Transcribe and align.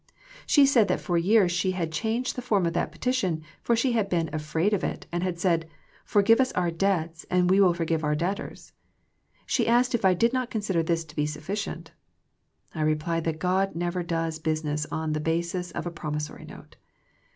She 0.47 0.65
said 0.65 0.87
that 0.87 0.99
for 0.99 1.15
years 1.15 1.51
she 1.51 1.73
had 1.73 1.91
changed 1.91 2.35
the 2.35 2.41
form 2.41 2.65
of 2.65 2.73
that 2.73 2.91
petition 2.91 3.43
for 3.61 3.75
she 3.75 3.91
had 3.91 4.09
been 4.09 4.31
afraid 4.33 4.73
of 4.73 4.83
it, 4.83 5.05
and 5.11 5.21
had 5.21 5.37
said," 5.39 5.69
Forgive 6.11 6.41
us 6.41 6.51
our 6.53 6.71
debts, 6.71 7.23
and 7.29 7.51
we 7.51 7.61
will 7.61 7.75
forgive 7.75 8.03
our 8.03 8.15
debtors." 8.15 8.73
She 9.45 9.67
asked 9.67 9.93
if 9.93 10.03
I 10.03 10.15
did 10.15 10.33
not 10.33 10.49
consider 10.49 10.81
this 10.81 11.05
to 11.05 11.15
be 11.15 11.27
sufficient. 11.27 11.91
I 12.73 12.81
replied 12.81 13.25
that 13.25 13.37
God 13.37 13.75
never 13.75 14.01
does 14.01 14.39
business 14.39 14.87
on 14.89 15.13
the 15.13 15.19
basis 15.19 15.69
of 15.69 15.85
a 15.85 15.91
promissory 15.91 16.45
note. 16.45 16.77